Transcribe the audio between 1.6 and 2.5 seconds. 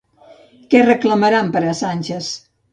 a Sànchez?